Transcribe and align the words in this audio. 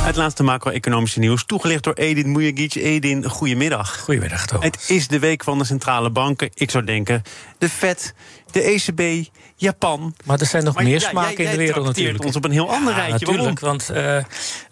Het 0.00 0.16
laatste 0.18 0.42
macro-economische 0.42 1.18
nieuws, 1.18 1.44
toegelicht 1.44 1.82
door 1.84 1.94
Edin 1.94 2.32
Mujagic. 2.32 2.74
Edin, 2.74 3.24
goedemiddag. 3.24 3.98
Goedemiddag, 4.00 4.46
Thomas. 4.46 4.64
Het 4.64 4.90
is 4.90 5.08
de 5.08 5.18
week 5.18 5.44
van 5.44 5.58
de 5.58 5.64
centrale 5.64 6.10
banken. 6.10 6.50
Ik 6.54 6.70
zou 6.70 6.84
denken, 6.84 7.22
de 7.58 7.68
Fed, 7.68 8.14
de 8.50 8.62
ECB, 8.62 9.28
Japan. 9.56 10.14
Maar 10.24 10.40
er 10.40 10.46
zijn 10.46 10.64
nog 10.64 10.74
Maar 10.74 10.84
meer 10.84 11.00
smaken 11.00 11.34
jij- 11.36 11.44
in 11.44 11.50
de 11.50 11.56
wereld 11.56 11.86
natuurlijk. 11.86 12.24
ons 12.24 12.36
op 12.36 12.44
een 12.44 12.50
heel 12.50 12.70
ander 12.70 12.92
Ja, 12.94 12.98
rijtje. 12.98 13.26
Natuurlijk, 13.26 13.60
want 13.60 13.88
eh, 13.88 14.16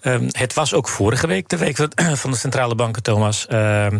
ehm, 0.00 0.28
het 0.30 0.54
was 0.54 0.74
ook 0.74 0.88
vorige 0.88 1.26
week 1.26 1.48
de 1.48 1.56
week 1.56 1.76
van- 1.76 2.30
de 2.32 2.36
centrale 2.36 2.74
banken, 2.74 3.02
Thomas. 3.02 3.46
Ehm, 3.46 3.98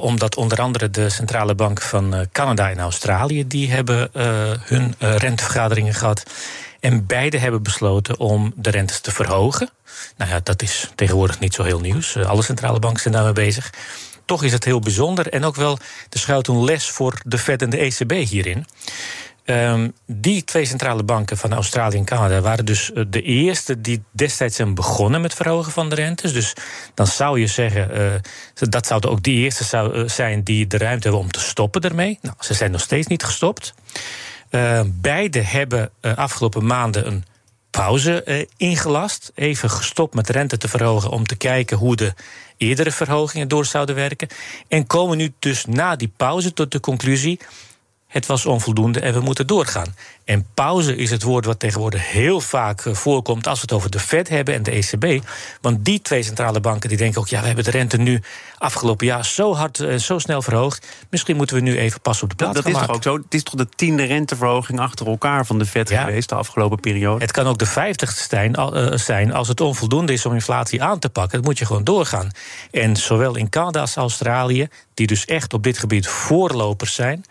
omdat 0.00 0.36
onder 0.36 0.60
andere 0.60 0.90
de 0.90 1.08
centrale 1.08 1.54
banken 1.54 1.84
van 1.84 2.14
eh, 2.14 2.20
Canada 2.32 2.70
en 2.70 2.78
Australië... 2.78 3.46
die 3.46 3.70
hebben 3.70 4.14
eh, 4.14 4.24
hun 4.60 4.94
rentevergaderingen 4.98 5.94
gehad. 5.94 6.22
En 6.80 7.06
beide 7.06 7.38
hebben 7.38 7.62
besloten 7.62 8.18
om 8.18 8.52
de 8.56 8.70
rentes 8.70 9.00
te 9.00 9.10
verhogen. 9.10 9.70
Nou 10.16 10.30
ja, 10.30 10.40
dat 10.42 10.62
is 10.62 10.90
tegenwoordig 10.94 11.38
niet 11.38 11.54
zo 11.54 11.62
heel 11.62 11.80
nieuws. 11.80 12.14
Eh, 12.16 12.26
Alle 12.26 12.42
centrale 12.42 12.78
banken 12.78 13.00
zijn 13.00 13.14
daarmee 13.14 13.32
bezig. 13.32 13.72
Toch 14.24 14.42
is 14.42 14.52
het 14.52 14.64
heel 14.64 14.80
bijzonder 14.80 15.28
en 15.28 15.44
ook 15.44 15.56
wel 15.56 15.78
de 16.08 16.18
schuilt 16.18 16.48
een 16.48 16.64
les 16.64 16.90
voor 16.90 17.20
de 17.24 17.38
Fed 17.38 17.62
en 17.62 17.70
de 17.70 17.78
ECB 17.78 18.12
hierin. 18.12 18.66
Ehm, 19.44 19.88
die 20.06 20.44
twee 20.44 20.64
centrale 20.64 21.02
banken 21.02 21.36
van 21.36 21.52
Australië 21.52 21.96
en 21.96 22.04
Canada 22.04 22.40
waren 22.40 22.64
dus 22.64 22.92
eh, 22.92 23.04
de 23.08 23.22
eerste 23.22 23.80
die 23.80 24.02
destijds 24.10 24.56
zijn 24.56 24.74
begonnen 24.74 25.20
met 25.20 25.34
verhogen 25.34 25.72
van 25.72 25.88
de 25.88 25.94
rentes. 25.94 26.32
Dus 26.32 26.54
dan 26.94 27.06
zou 27.06 27.40
je 27.40 27.46
zeggen, 27.46 27.90
eh, 27.92 28.20
dat 28.54 28.86
zouden 28.86 29.10
ook 29.10 29.22
die 29.22 29.36
eerste 29.36 29.64
zou, 29.64 30.08
zijn 30.08 30.42
die 30.42 30.66
de 30.66 30.78
ruimte 30.78 31.02
hebben 31.02 31.24
om 31.24 31.30
te 31.30 31.40
stoppen 31.40 31.80
ermee. 31.80 32.18
Nou, 32.22 32.34
ze 32.40 32.54
zijn 32.54 32.70
nog 32.70 32.80
steeds 32.80 33.06
niet 33.06 33.24
gestopt. 33.24 33.74
Uh, 34.50 34.80
beide 34.86 35.40
hebben 35.40 35.90
uh, 36.00 36.16
afgelopen 36.16 36.66
maanden 36.66 37.06
een 37.06 37.24
pauze 37.70 38.22
uh, 38.26 38.44
ingelast. 38.56 39.32
Even 39.34 39.70
gestopt 39.70 40.14
met 40.14 40.28
rente 40.28 40.56
te 40.56 40.68
verhogen 40.68 41.10
om 41.10 41.26
te 41.26 41.36
kijken 41.36 41.76
hoe 41.76 41.96
de 41.96 42.14
eerdere 42.56 42.90
verhogingen 42.90 43.48
door 43.48 43.64
zouden 43.64 43.94
werken. 43.94 44.28
En 44.68 44.86
komen 44.86 45.16
nu 45.16 45.32
dus 45.38 45.64
na 45.64 45.96
die 45.96 46.12
pauze 46.16 46.52
tot 46.52 46.72
de 46.72 46.80
conclusie. 46.80 47.40
Het 48.10 48.26
was 48.26 48.46
onvoldoende 48.46 49.00
en 49.00 49.12
we 49.12 49.20
moeten 49.20 49.46
doorgaan. 49.46 49.94
En 50.24 50.46
pauze 50.54 50.96
is 50.96 51.10
het 51.10 51.22
woord 51.22 51.44
wat 51.44 51.58
tegenwoordig 51.58 52.10
heel 52.10 52.40
vaak 52.40 52.82
voorkomt 52.92 53.46
als 53.46 53.54
we 53.54 53.62
het 53.62 53.72
over 53.72 53.90
de 53.90 54.00
Fed 54.00 54.28
hebben 54.28 54.54
en 54.54 54.62
de 54.62 54.70
ECB. 54.70 55.26
Want 55.60 55.84
die 55.84 56.02
twee 56.02 56.22
centrale 56.22 56.60
banken 56.60 56.88
die 56.88 56.98
denken 56.98 57.20
ook, 57.20 57.28
ja, 57.28 57.40
we 57.40 57.46
hebben 57.46 57.64
de 57.64 57.70
rente 57.70 57.96
nu 57.96 58.22
afgelopen 58.58 59.06
jaar 59.06 59.24
zo 59.24 59.54
hard 59.54 59.80
en 59.80 60.00
zo 60.00 60.18
snel 60.18 60.42
verhoogd. 60.42 60.86
Misschien 61.10 61.36
moeten 61.36 61.56
we 61.56 61.62
nu 61.62 61.78
even 61.78 62.00
pas 62.00 62.22
op 62.22 62.28
de 62.28 62.34
plaats 62.34 62.54
dat, 62.54 62.64
dat 62.64 62.72
gaan 62.72 62.82
is 62.82 62.88
maken. 62.88 63.02
toch 63.02 63.12
ook 63.12 63.18
zo? 63.18 63.24
Het 63.24 63.34
is 63.34 63.42
toch 63.42 63.54
de 63.54 63.68
tiende 63.76 64.04
renteverhoging 64.04 64.80
achter 64.80 65.06
elkaar 65.06 65.46
van 65.46 65.58
de 65.58 65.66
Fed 65.66 65.88
ja. 65.88 66.04
geweest 66.04 66.28
de 66.28 66.34
afgelopen 66.34 66.80
periode? 66.80 67.20
Het 67.20 67.32
kan 67.32 67.46
ook 67.46 67.58
de 67.58 67.66
vijftigste 67.66 68.50
zijn 68.94 69.32
als 69.32 69.48
het 69.48 69.60
onvoldoende 69.60 70.12
is 70.12 70.26
om 70.26 70.34
inflatie 70.34 70.82
aan 70.82 70.98
te 70.98 71.08
pakken. 71.08 71.38
Dat 71.38 71.46
moet 71.46 71.58
je 71.58 71.66
gewoon 71.66 71.84
doorgaan. 71.84 72.30
En 72.70 72.96
zowel 72.96 73.36
in 73.36 73.48
Canada 73.48 73.80
als 73.80 73.96
Australië, 73.96 74.68
die 74.94 75.06
dus 75.06 75.24
echt 75.24 75.54
op 75.54 75.62
dit 75.62 75.78
gebied 75.78 76.08
voorlopers 76.08 76.94
zijn, 76.94 77.24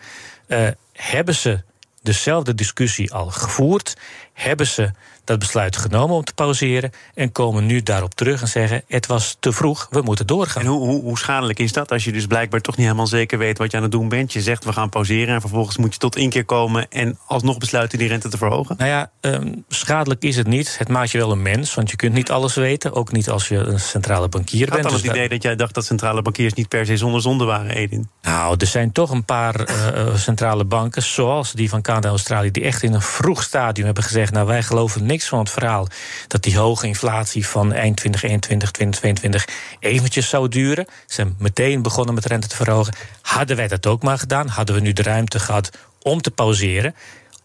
hebben 0.92 1.34
ze 1.34 1.62
dezelfde 2.02 2.54
discussie 2.54 3.12
al 3.12 3.30
gevoerd? 3.30 3.96
Hebben 4.40 4.66
ze 4.66 4.90
dat 5.24 5.38
besluit 5.38 5.76
genomen 5.76 6.16
om 6.16 6.24
te 6.24 6.34
pauzeren 6.34 6.90
en 7.14 7.32
komen 7.32 7.66
nu 7.66 7.82
daarop 7.82 8.14
terug 8.14 8.40
en 8.40 8.48
zeggen: 8.48 8.82
het 8.88 9.06
was 9.06 9.36
te 9.40 9.52
vroeg, 9.52 9.86
we 9.90 10.00
moeten 10.00 10.26
doorgaan. 10.26 10.62
En 10.62 10.68
hoe, 10.68 10.78
hoe, 10.78 11.02
hoe, 11.02 11.18
schadelijk 11.18 11.58
is 11.58 11.72
dat 11.72 11.92
als 11.92 12.04
je 12.04 12.12
dus 12.12 12.26
blijkbaar 12.26 12.60
toch 12.60 12.76
niet 12.76 12.86
helemaal 12.86 13.06
zeker 13.06 13.38
weet 13.38 13.58
wat 13.58 13.70
je 13.70 13.76
aan 13.76 13.82
het 13.82 13.92
doen 13.92 14.08
bent? 14.08 14.32
Je 14.32 14.40
zegt 14.40 14.64
we 14.64 14.72
gaan 14.72 14.88
pauzeren 14.88 15.34
en 15.34 15.40
vervolgens 15.40 15.76
moet 15.76 15.92
je 15.92 15.98
tot 15.98 16.16
inkeer 16.16 16.44
komen 16.44 16.90
en 16.90 17.18
alsnog 17.26 17.58
besluiten 17.58 17.98
die 17.98 18.08
rente 18.08 18.28
te 18.28 18.36
verhogen? 18.36 18.74
Nou 18.78 18.90
ja, 18.90 19.10
um, 19.20 19.64
schadelijk 19.68 20.22
is 20.22 20.36
het 20.36 20.46
niet. 20.46 20.78
Het 20.78 20.88
maakt 20.88 21.10
je 21.10 21.18
wel 21.18 21.32
een 21.32 21.42
mens, 21.42 21.74
want 21.74 21.90
je 21.90 21.96
kunt 21.96 22.12
niet 22.12 22.30
alles 22.30 22.54
weten, 22.54 22.94
ook 22.94 23.12
niet 23.12 23.30
als 23.30 23.48
je 23.48 23.56
een 23.56 23.80
centrale 23.80 24.28
bankier 24.28 24.66
Ik 24.66 24.70
bent. 24.70 24.82
had 24.82 24.92
al 24.92 24.92
het 24.92 25.02
dus 25.02 25.12
idee 25.12 25.28
dat 25.28 25.42
jij 25.42 25.56
dacht 25.56 25.74
dat 25.74 25.84
centrale 25.84 26.22
bankiers 26.22 26.54
niet 26.54 26.68
per 26.68 26.86
se 26.86 26.96
zonder 26.96 27.20
zonde 27.20 27.44
waren, 27.44 27.70
Edin. 27.70 28.08
Nou, 28.22 28.56
er 28.58 28.66
zijn 28.66 28.92
toch 28.92 29.10
een 29.10 29.24
paar 29.24 29.70
uh, 29.70 30.14
centrale 30.14 30.64
banken, 30.64 31.02
zoals 31.02 31.52
die 31.52 31.68
van 31.68 31.82
Canada 31.82 32.06
en 32.06 32.14
Australië, 32.14 32.50
die 32.50 32.64
echt 32.64 32.82
in 32.82 32.94
een 32.94 33.02
vroeg 33.02 33.42
stadium 33.42 33.86
hebben 33.86 34.04
gezegd: 34.04 34.29
nou, 34.32 34.46
wij 34.46 34.62
geloven 34.62 35.06
niks 35.06 35.28
van 35.28 35.38
het 35.38 35.50
verhaal 35.50 35.88
dat 36.26 36.42
die 36.42 36.58
hoge 36.58 36.86
inflatie 36.86 37.46
van 37.46 37.72
eind 37.72 37.96
2021, 37.96 38.70
2022 38.70 39.48
eventjes 39.80 40.28
zou 40.28 40.48
duren. 40.48 40.86
Ze 41.06 41.32
meteen 41.38 41.82
begonnen 41.82 42.14
met 42.14 42.26
rente 42.26 42.48
te 42.48 42.56
verhogen. 42.56 42.94
Hadden 43.22 43.56
wij 43.56 43.68
dat 43.68 43.86
ook 43.86 44.02
maar 44.02 44.18
gedaan, 44.18 44.48
hadden 44.48 44.74
we 44.74 44.80
nu 44.80 44.92
de 44.92 45.02
ruimte 45.02 45.38
gehad 45.38 45.70
om 46.02 46.20
te 46.20 46.30
pauzeren. 46.30 46.94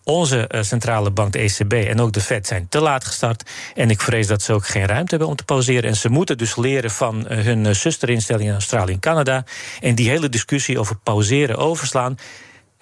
Onze 0.03 0.49
uh, 0.51 0.61
centrale 0.61 1.11
bank, 1.11 1.33
de 1.33 1.39
ECB 1.39 1.73
en 1.73 1.99
ook 1.99 2.13
de 2.13 2.21
Fed 2.21 2.47
zijn 2.47 2.67
te 2.69 2.79
laat 2.79 3.05
gestart. 3.05 3.49
En 3.75 3.89
ik 3.89 4.01
vrees 4.01 4.27
dat 4.27 4.41
ze 4.41 4.53
ook 4.53 4.67
geen 4.67 4.85
ruimte 4.85 5.09
hebben 5.09 5.27
om 5.27 5.35
te 5.35 5.43
pauzeren. 5.43 5.89
En 5.89 5.95
ze 5.95 6.09
moeten 6.09 6.37
dus 6.37 6.55
leren 6.55 6.91
van 6.91 7.25
uh, 7.29 7.39
hun 7.39 7.65
uh, 7.65 7.73
zusterinstellingen 7.73 8.47
in 8.47 8.53
Australië 8.53 8.93
en 8.93 8.99
Canada. 8.99 9.43
En 9.81 9.95
die 9.95 10.09
hele 10.09 10.29
discussie 10.29 10.79
over 10.79 10.95
pauzeren 11.03 11.57
overslaan 11.57 12.17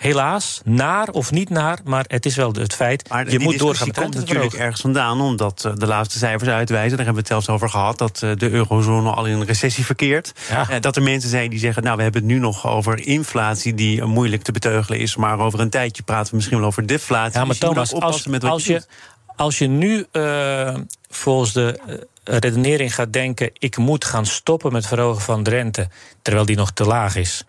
helaas, 0.03 0.61
naar 0.63 1.07
of 1.07 1.31
niet 1.31 1.49
naar, 1.49 1.79
maar 1.83 2.05
het 2.07 2.25
is 2.25 2.35
wel 2.35 2.53
het 2.53 2.73
feit. 2.73 3.09
Maar 3.09 3.31
je 3.31 3.39
moet 3.39 3.59
doorgaan. 3.59 3.87
Het 3.87 3.99
komt 3.99 4.15
natuurlijk 4.15 4.53
ergens 4.53 4.81
vandaan, 4.81 5.21
omdat 5.21 5.69
de 5.75 5.87
laatste 5.87 6.17
cijfers 6.17 6.49
uitwijzen. 6.49 6.97
Daar 6.97 7.05
hebben 7.05 7.23
we 7.23 7.33
het 7.33 7.45
zelfs 7.45 7.49
over 7.49 7.69
gehad 7.69 7.97
dat 7.97 8.17
de 8.17 8.49
eurozone 8.49 9.11
al 9.11 9.25
in 9.25 9.33
een 9.33 9.45
recessie 9.45 9.85
verkeert. 9.85 10.33
Ja. 10.49 10.79
Dat 10.79 10.95
er 10.95 11.01
mensen 11.01 11.29
zijn 11.29 11.49
die 11.49 11.59
zeggen: 11.59 11.83
Nou, 11.83 11.95
we 11.97 12.03
hebben 12.03 12.21
het 12.21 12.31
nu 12.31 12.39
nog 12.39 12.67
over 12.67 13.07
inflatie 13.07 13.73
die 13.73 14.03
moeilijk 14.03 14.41
te 14.41 14.51
beteugelen 14.51 14.99
is, 14.99 15.15
maar 15.15 15.39
over 15.39 15.59
een 15.59 15.69
tijdje 15.69 16.03
praten 16.03 16.29
we 16.29 16.35
misschien 16.35 16.57
wel 16.57 16.67
over 16.67 16.87
deflatie. 16.87 17.39
Ja, 17.39 17.45
maar 17.45 17.47
dus 17.47 17.57
Thomas, 17.57 17.93
als, 17.93 18.27
met 18.27 18.41
wat 18.41 18.51
als, 18.51 18.65
je, 18.65 18.83
als 19.35 19.57
je 19.57 19.67
nu 19.67 20.05
uh, 20.11 20.75
volgens 21.09 21.53
de 21.53 21.79
redenering 22.23 22.95
gaat 22.95 23.13
denken: 23.13 23.49
ik 23.53 23.77
moet 23.77 24.05
gaan 24.05 24.25
stoppen 24.25 24.71
met 24.71 24.87
verhogen 24.87 25.21
van 25.21 25.43
de 25.43 25.49
rente, 25.49 25.87
terwijl 26.21 26.45
die 26.45 26.55
nog 26.55 26.71
te 26.71 26.85
laag 26.85 27.15
is. 27.15 27.45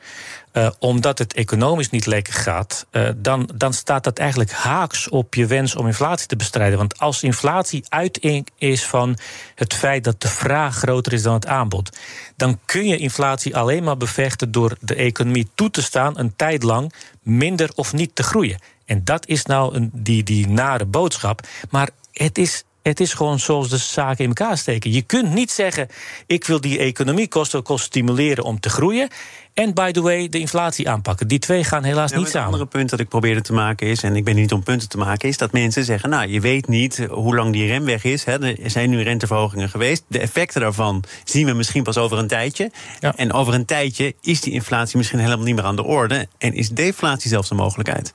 Uh, 0.57 0.71
omdat 0.79 1.19
het 1.19 1.35
economisch 1.35 1.91
niet 1.91 2.07
lekker 2.07 2.33
gaat, 2.33 2.87
uh, 2.91 3.09
dan, 3.17 3.51
dan 3.55 3.73
staat 3.73 4.05
dat 4.05 4.19
eigenlijk 4.19 4.53
haaks 4.53 5.09
op 5.09 5.35
je 5.35 5.47
wens 5.47 5.77
om 5.77 5.87
inflatie 5.87 6.27
te 6.27 6.37
bestrijden. 6.37 6.79
Want 6.79 6.99
als 6.99 7.23
inflatie 7.23 7.85
uiting 7.89 8.49
is 8.59 8.85
van 8.85 9.17
het 9.55 9.75
feit 9.75 10.05
dat 10.05 10.21
de 10.21 10.29
vraag 10.29 10.77
groter 10.77 11.13
is 11.13 11.23
dan 11.23 11.35
het 11.35 11.47
aanbod, 11.47 11.97
dan 12.37 12.59
kun 12.65 12.87
je 12.87 12.97
inflatie 12.97 13.57
alleen 13.57 13.85
maar 13.85 13.97
bevechten 13.97 14.53
door 14.53 14.77
de 14.81 14.95
economie 14.95 15.49
toe 15.55 15.71
te 15.71 15.83
staan 15.83 16.19
een 16.19 16.37
tijd 16.37 16.63
lang 16.63 16.93
minder 17.23 17.71
of 17.75 17.93
niet 17.93 18.15
te 18.15 18.23
groeien. 18.23 18.59
En 18.85 19.05
dat 19.05 19.27
is 19.27 19.45
nou 19.45 19.75
een, 19.75 19.91
die, 19.93 20.23
die 20.23 20.49
nare 20.49 20.85
boodschap. 20.85 21.47
Maar 21.71 21.89
het 22.13 22.39
is 22.39 22.65
het 22.85 23.01
is 23.01 23.15
gewoon 23.15 23.39
zoals 23.39 23.69
de 23.69 23.77
zaken 23.77 24.25
in 24.25 24.29
elkaar 24.29 24.59
steken. 24.59 24.93
Je 24.93 25.03
kunt 25.03 25.35
niet 25.35 25.51
zeggen: 25.51 25.89
ik 26.27 26.45
wil 26.45 26.61
die 26.61 26.79
economie 26.79 27.29
kosten 27.29 27.63
kost 27.63 27.85
stimuleren 27.85 28.45
om 28.45 28.61
te 28.61 28.69
groeien. 28.69 29.09
En 29.55 29.75
by 29.75 29.91
the 29.91 30.01
way, 30.01 30.29
de 30.29 30.39
inflatie 30.39 30.89
aanpakken. 30.89 31.29
Die 31.29 31.39
twee 31.39 31.65
gaan 31.65 31.83
helaas 31.83 32.11
ja, 32.11 32.17
niet 32.17 32.29
samen. 32.29 32.43
Het 32.43 32.53
andere 32.53 32.71
punt 32.79 32.91
dat 32.91 33.01
ik 33.01 33.09
probeerde 33.09 33.41
te 33.41 33.53
maken 33.53 33.87
is, 33.87 34.03
en 34.03 34.17
ik 34.17 34.25
ben 34.25 34.35
niet 34.35 34.53
om 34.53 34.63
punten 34.63 34.89
te 34.89 34.99
maken, 34.99 35.29
is 35.29 35.39
dat 35.39 35.53
mensen 35.53 35.85
zeggen: 35.85 36.11
Nou, 36.11 36.29
je 36.29 36.41
weet 36.41 36.69
niet 36.69 37.07
hoe 37.11 37.35
lang 37.35 37.53
die 37.53 37.67
rem 37.67 37.85
weg 37.85 38.05
is. 38.05 38.25
Hè. 38.25 38.55
Er 38.63 38.71
zijn 38.71 38.91
nu 38.91 39.03
renteverhogingen 39.03 39.69
geweest. 39.69 40.05
De 40.09 40.19
effecten 40.19 40.61
daarvan 40.61 41.05
zien 41.25 41.47
we 41.47 41.53
misschien 41.53 41.83
pas 41.83 41.99
over 41.99 42.19
een 42.19 42.29
tijdje. 42.29 42.71
Ja. 43.01 43.17
En 43.17 43.33
over 43.33 43.55
een 43.55 43.65
tijdje 43.65 44.15
is 44.21 44.41
die 44.41 44.53
inflatie 44.53 44.97
misschien 44.97 45.19
helemaal 45.19 45.45
niet 45.45 45.55
meer 45.55 45.65
aan 45.65 45.77
de 45.77 45.85
orde. 45.85 46.29
En 46.39 46.55
is 46.55 46.69
deflatie 46.69 47.31
zelfs 47.31 47.51
een 47.51 47.57
mogelijkheid. 47.57 48.15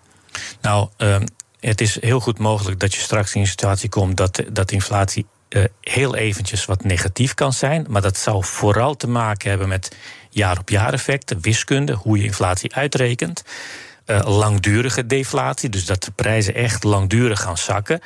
Nou, 0.62 0.88
um, 0.98 1.24
het 1.59 1.81
is 1.81 2.01
heel 2.01 2.19
goed 2.19 2.39
mogelijk 2.39 2.79
dat 2.79 2.94
je 2.94 3.01
straks 3.01 3.33
in 3.33 3.41
een 3.41 3.47
situatie 3.47 3.89
komt 3.89 4.17
dat, 4.17 4.44
dat 4.51 4.71
inflatie 4.71 5.25
uh, 5.50 5.63
heel 5.81 6.15
eventjes 6.15 6.65
wat 6.65 6.83
negatief 6.83 7.33
kan 7.33 7.53
zijn. 7.53 7.85
Maar 7.89 8.01
dat 8.01 8.17
zou 8.17 8.44
vooral 8.44 8.95
te 8.95 9.07
maken 9.07 9.50
hebben 9.50 9.67
met 9.67 9.95
jaar-op-jaar 10.29 10.94
effecten, 10.94 11.41
wiskunde, 11.41 11.94
hoe 11.94 12.17
je 12.17 12.23
inflatie 12.23 12.75
uitrekent. 12.75 13.44
Uh, 14.06 14.19
langdurige 14.23 15.06
deflatie, 15.06 15.69
dus 15.69 15.85
dat 15.85 16.03
de 16.03 16.11
prijzen 16.11 16.56
echt 16.56 16.83
langdurig 16.83 17.41
gaan 17.41 17.57
zakken. 17.57 18.01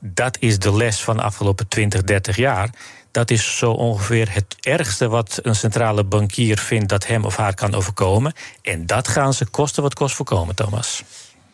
Dat 0.00 0.36
is 0.40 0.58
de 0.58 0.74
les 0.76 1.02
van 1.02 1.16
de 1.16 1.22
afgelopen 1.22 1.68
20, 1.68 2.02
30 2.02 2.36
jaar. 2.36 2.70
Dat 3.10 3.30
is 3.30 3.56
zo 3.58 3.70
ongeveer 3.70 4.32
het 4.32 4.56
ergste 4.60 5.08
wat 5.08 5.38
een 5.42 5.54
centrale 5.54 6.04
bankier 6.04 6.58
vindt 6.58 6.88
dat 6.88 7.06
hem 7.06 7.24
of 7.24 7.36
haar 7.36 7.54
kan 7.54 7.74
overkomen. 7.74 8.32
En 8.62 8.86
dat 8.86 9.08
gaan 9.08 9.34
ze 9.34 9.46
kosten 9.46 9.82
wat 9.82 9.94
kost 9.94 10.14
voorkomen, 10.14 10.54
Thomas. 10.54 11.02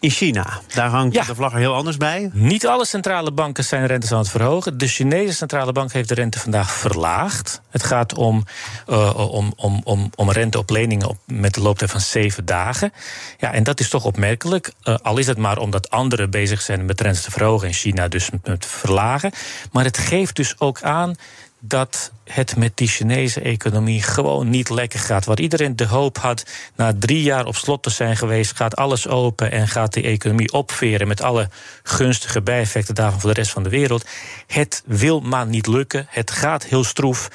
In 0.00 0.10
China, 0.10 0.60
daar 0.74 0.88
hangt 0.88 1.26
de 1.26 1.34
vlag 1.34 1.52
er 1.52 1.58
heel 1.58 1.74
anders 1.74 1.96
bij. 1.96 2.30
Niet 2.32 2.66
alle 2.66 2.86
centrale 2.86 3.32
banken 3.32 3.64
zijn 3.64 3.86
rentes 3.86 4.12
aan 4.12 4.18
het 4.18 4.28
verhogen. 4.28 4.78
De 4.78 4.86
Chinese 4.86 5.34
centrale 5.34 5.72
bank 5.72 5.92
heeft 5.92 6.08
de 6.08 6.14
rente 6.14 6.38
vandaag 6.38 6.70
verlaagd. 6.70 7.60
Het 7.70 7.82
gaat 7.82 8.14
om, 8.14 8.44
uh, 8.88 9.30
om, 9.32 9.52
om, 9.56 9.80
om, 9.84 10.10
om 10.14 10.30
rente 10.30 10.58
op 10.58 10.70
leningen 10.70 11.08
op, 11.08 11.18
met 11.26 11.54
de 11.54 11.60
looptijd 11.60 11.90
van 11.90 12.00
zeven 12.00 12.44
dagen. 12.44 12.92
Ja, 13.38 13.52
en 13.52 13.62
dat 13.62 13.80
is 13.80 13.88
toch 13.88 14.04
opmerkelijk. 14.04 14.72
Uh, 14.84 14.96
al 15.02 15.18
is 15.18 15.26
het 15.26 15.38
maar 15.38 15.58
omdat 15.58 15.90
anderen 15.90 16.30
bezig 16.30 16.60
zijn 16.60 16.84
met 16.84 17.00
rente 17.00 17.20
te 17.20 17.30
verhogen... 17.30 17.68
en 17.68 17.74
China 17.74 18.08
dus 18.08 18.30
met 18.44 18.66
verlagen. 18.66 19.32
Maar 19.72 19.84
het 19.84 19.98
geeft 19.98 20.36
dus 20.36 20.54
ook 20.58 20.82
aan 20.82 21.14
dat 21.60 22.12
het 22.24 22.56
met 22.56 22.76
die 22.76 22.88
Chinese 22.88 23.40
economie 23.40 24.02
gewoon 24.02 24.50
niet 24.50 24.70
lekker 24.70 24.98
gaat. 24.98 25.24
Waar 25.24 25.40
iedereen 25.40 25.76
de 25.76 25.86
hoop 25.86 26.18
had 26.18 26.44
na 26.76 26.92
drie 26.98 27.22
jaar 27.22 27.46
op 27.46 27.56
slot 27.56 27.82
te 27.82 27.90
zijn 27.90 28.16
geweest, 28.16 28.56
gaat 28.56 28.76
alles 28.76 29.08
open 29.08 29.50
en 29.50 29.68
gaat 29.68 29.92
die 29.92 30.02
economie 30.02 30.52
opveren 30.52 31.08
met 31.08 31.22
alle 31.22 31.48
gunstige 31.82 32.42
bijeffecten 32.42 32.94
daarvan 32.94 33.20
voor 33.20 33.34
de 33.34 33.40
rest 33.40 33.52
van 33.52 33.62
de 33.62 33.68
wereld. 33.68 34.04
Het 34.46 34.82
wil 34.86 35.20
maar 35.20 35.46
niet 35.46 35.66
lukken. 35.66 36.06
Het 36.08 36.30
gaat 36.30 36.64
heel 36.64 36.84
stroef 36.84 37.28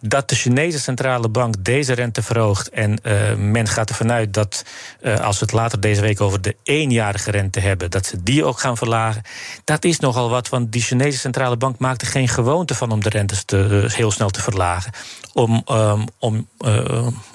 dat 0.00 0.28
de 0.28 0.34
Chinese 0.34 0.78
centrale 0.78 1.28
bank 1.28 1.54
deze 1.64 1.92
rente 1.92 2.22
verhoogt. 2.22 2.68
En 2.68 2.98
uh, 3.02 3.34
men 3.34 3.68
gaat 3.68 3.88
ervan 3.88 4.12
uit 4.12 4.34
dat 4.34 4.64
uh, 5.02 5.20
als 5.20 5.38
we 5.38 5.44
het 5.44 5.54
later 5.54 5.80
deze 5.80 6.00
week 6.00 6.20
over 6.20 6.42
de 6.42 6.56
eenjarige 6.62 7.30
rente 7.30 7.60
hebben, 7.60 7.90
dat 7.90 8.06
ze 8.06 8.22
die 8.22 8.44
ook 8.44 8.60
gaan 8.60 8.76
verlagen. 8.76 9.22
Dat 9.64 9.84
is 9.84 9.98
nogal 9.98 10.30
wat, 10.30 10.48
want 10.48 10.72
die 10.72 10.82
Chinese 10.82 11.18
centrale 11.18 11.56
bank 11.56 11.78
maakt 11.78 12.02
er 12.02 12.08
geen 12.08 12.28
gewoonte 12.28 12.74
van 12.74 12.90
om 12.90 13.02
de 13.02 13.08
rentes 13.08 13.44
te, 13.44 13.82
uh, 13.84 13.92
heel 13.92 14.10
snel 14.10 14.30
te 14.30 14.42
verlagen. 14.42 14.92
Om, 15.32 15.62
um, 15.70 16.04
om, 16.18 16.48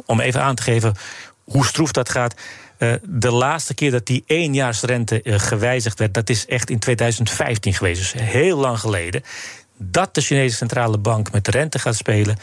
om 0.06 0.20
even 0.20 0.42
aan 0.42 0.56
te 0.56 0.64
geven 0.64 0.94
hoe 1.44 1.66
stroef 1.66 1.92
dat 1.92 2.10
gaat. 2.10 2.36
De 3.02 3.32
laatste 3.32 3.74
keer 3.74 3.92
dat 3.92 4.06
die 4.06 4.24
éénjaarsrente 4.28 5.20
uh, 5.24 5.40
gewijzigd 5.40 6.00
werd, 6.00 6.14
dat 6.14 6.30
is 6.30 6.46
echt 6.46 6.70
in 6.70 6.80
2015 6.80 7.74
geweest. 7.74 8.00
Dus 8.00 8.24
heel 8.24 8.58
lang 8.58 8.80
geleden 8.80 9.24
dat 9.78 10.16
de 10.16 10.22
Chinese 10.22 10.56
centrale 10.56 10.98
bank 10.98 11.32
met 11.32 11.46
de 11.46 11.52
rente 11.52 11.80
gaat 11.80 11.96
spelen, 11.96 12.38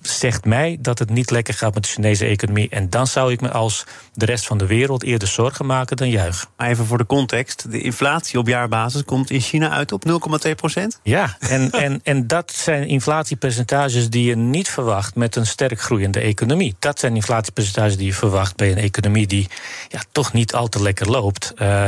zegt 0.00 0.44
mij 0.44 0.76
dat 0.80 0.98
het 0.98 1.10
niet 1.10 1.30
lekker 1.30 1.54
gaat 1.54 1.74
met 1.74 1.82
de 1.82 1.88
Chinese 1.88 2.24
economie. 2.24 2.68
En 2.68 2.90
dan 2.90 3.06
zou 3.06 3.32
ik 3.32 3.40
me 3.40 3.50
als 3.50 3.84
de 4.14 4.24
rest 4.24 4.46
van 4.46 4.58
de 4.58 4.66
wereld 4.66 5.02
eerder 5.02 5.28
zorgen 5.28 5.66
maken 5.66 5.96
dan 5.96 6.10
juichen. 6.10 6.48
Maar 6.56 6.68
even 6.68 6.86
voor 6.86 6.98
de 6.98 7.06
context: 7.06 7.70
de 7.70 7.80
inflatie 7.80 8.38
op 8.38 8.46
jaarbasis 8.46 9.04
komt 9.04 9.30
in 9.30 9.40
China 9.40 9.70
uit 9.70 9.92
op 9.92 10.04
0,2 10.46 10.54
procent. 10.54 11.00
Ja, 11.02 11.36
en, 11.38 11.70
en, 11.84 12.00
en 12.02 12.26
dat 12.26 12.52
zijn 12.52 12.88
inflatiepercentages 12.88 14.10
die 14.10 14.24
je 14.24 14.36
niet 14.36 14.68
verwacht 14.68 15.14
met 15.14 15.36
een 15.36 15.46
sterk 15.46 15.80
groeiende 15.80 16.20
economie. 16.20 16.74
Dat 16.78 16.98
zijn 16.98 17.14
inflatiepercentages 17.14 17.96
die 17.96 18.06
je 18.06 18.14
verwacht 18.14 18.56
bij 18.56 18.70
een 18.70 18.78
economie 18.78 19.26
die 19.26 19.48
ja, 19.88 20.00
toch 20.12 20.32
niet 20.32 20.54
al 20.54 20.68
te 20.68 20.82
lekker 20.82 21.10
loopt. 21.10 21.52
Uh, 21.58 21.86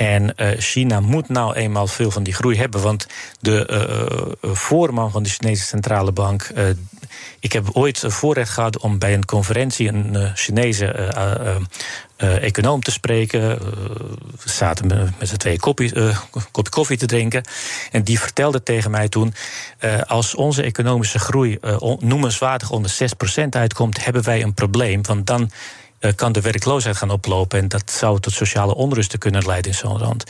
en 0.00 0.32
uh, 0.36 0.48
China 0.58 1.00
moet 1.00 1.28
nou 1.28 1.54
eenmaal 1.54 1.86
veel 1.86 2.10
van 2.10 2.22
die 2.22 2.34
groei 2.34 2.56
hebben. 2.56 2.82
Want 2.82 3.06
de 3.40 3.68
uh, 4.42 4.52
voorman 4.54 5.10
van 5.10 5.22
de 5.22 5.28
Chinese 5.28 5.64
centrale 5.64 6.12
bank. 6.12 6.50
Ik 7.40 7.52
heb 7.52 7.68
ooit 7.72 8.04
voorrecht 8.06 8.50
gehad 8.50 8.78
om 8.78 8.98
bij 8.98 9.14
een 9.14 9.24
conferentie 9.24 9.88
een 9.88 10.30
Chinese 10.34 10.86
econoom 12.16 12.82
te 12.82 12.90
spreken. 12.90 13.40
we 14.42 14.48
zaten 14.48 14.86
met 15.18 15.28
z'n 15.28 15.36
twee 15.36 15.58
kopje, 15.58 16.14
kopje 16.50 16.70
koffie 16.70 16.96
te 16.96 17.06
drinken. 17.06 17.44
En 17.90 18.02
die 18.02 18.20
vertelde 18.20 18.62
tegen 18.62 18.90
mij 18.90 19.08
toen: 19.08 19.34
als 20.06 20.34
onze 20.34 20.62
economische 20.62 21.18
groei 21.18 21.58
noemenswaardig 21.98 22.70
onder 22.70 22.90
6% 23.44 23.48
uitkomt, 23.50 24.04
hebben 24.04 24.24
wij 24.24 24.42
een 24.42 24.54
probleem. 24.54 25.02
Want 25.02 25.26
dan 25.26 25.50
kan 26.14 26.32
de 26.32 26.40
werkloosheid 26.40 26.96
gaan 26.96 27.10
oplopen. 27.10 27.58
En 27.58 27.68
dat 27.68 27.90
zou 27.90 28.20
tot 28.20 28.32
sociale 28.32 28.74
onrusten 28.74 29.18
kunnen 29.18 29.46
leiden 29.46 29.70
in 29.70 29.76
zo'n 29.76 29.98
land. 29.98 30.24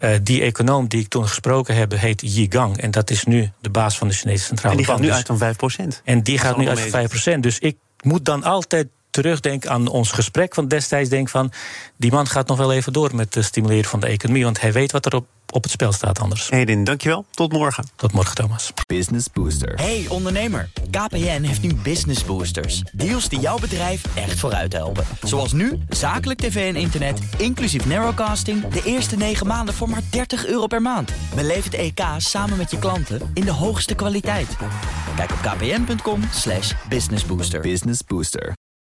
Uh, 0.00 0.10
die 0.22 0.42
econoom 0.42 0.88
die 0.88 1.00
ik 1.00 1.08
toen 1.08 1.28
gesproken 1.28 1.74
heb, 1.74 1.92
heet 1.92 2.20
Yi 2.20 2.46
Gang. 2.48 2.80
En 2.80 2.90
dat 2.90 3.10
is 3.10 3.24
nu 3.24 3.50
de 3.60 3.70
baas 3.70 3.98
van 3.98 4.08
de 4.08 4.14
Chinese 4.14 4.44
Centrale 4.44 4.76
Bank. 4.76 4.88
En 4.88 4.96
die 4.96 5.10
gaat 5.10 5.26
nu 5.28 5.36
uit 5.36 5.56
van 5.56 5.96
5%. 5.98 6.02
En 6.04 6.22
die 6.22 6.38
gaat 6.38 6.56
nu 6.56 6.68
uit 6.68 6.80
van 6.80 7.36
5%. 7.36 7.40
Dus 7.40 7.58
ik 7.58 7.76
moet 8.00 8.24
dan 8.24 8.42
altijd 8.44 8.88
terugdenken 9.10 9.70
aan 9.70 9.88
ons 9.88 10.10
gesprek 10.10 10.54
van 10.54 10.68
destijds. 10.68 11.08
Denk 11.08 11.28
van, 11.28 11.52
die 11.96 12.10
man 12.10 12.26
gaat 12.26 12.46
nog 12.48 12.58
wel 12.58 12.72
even 12.72 12.92
door 12.92 13.14
met 13.14 13.34
het 13.34 13.44
stimuleren 13.44 13.90
van 13.90 14.00
de 14.00 14.06
economie. 14.06 14.44
Want 14.44 14.60
hij 14.60 14.72
weet 14.72 14.92
wat 14.92 15.06
er 15.06 15.14
op 15.14 15.26
op 15.52 15.62
het 15.62 15.72
spel 15.72 15.92
staat 15.92 16.20
anders. 16.20 16.50
Edin, 16.50 16.84
dankjewel. 16.84 17.24
Tot 17.30 17.52
morgen. 17.52 17.84
Tot 17.96 18.12
morgen, 18.12 18.34
Thomas. 18.34 18.72
Business 18.86 19.26
Booster. 19.32 19.74
Hey 19.74 20.06
ondernemer, 20.08 20.70
KPN 20.90 21.42
heeft 21.42 21.62
nu 21.62 21.74
Business 21.74 22.24
Boosters. 22.24 22.82
Deals 22.92 23.28
die 23.28 23.40
jouw 23.40 23.58
bedrijf 23.58 24.16
echt 24.16 24.38
vooruit 24.38 24.72
helpen. 24.72 25.04
Zoals 25.22 25.52
nu, 25.52 25.78
zakelijk 25.88 26.40
tv 26.40 26.74
en 26.74 26.80
internet, 26.80 27.20
inclusief 27.38 27.86
narrowcasting... 27.86 28.68
de 28.68 28.82
eerste 28.84 29.16
9 29.16 29.46
maanden 29.46 29.74
voor 29.74 29.88
maar 29.88 30.02
30 30.10 30.46
euro 30.46 30.66
per 30.66 30.82
maand. 30.82 31.12
Beleef 31.34 31.64
het 31.64 31.74
EK 31.74 32.00
samen 32.16 32.56
met 32.56 32.70
je 32.70 32.78
klanten 32.78 33.30
in 33.34 33.44
de 33.44 33.52
hoogste 33.52 33.94
kwaliteit. 33.94 34.56
Kijk 35.16 35.30
op 35.30 35.38
kpn.com 35.42 36.20
businessbooster. 36.88 37.60
Business 37.60 38.00
Booster. 38.06 38.61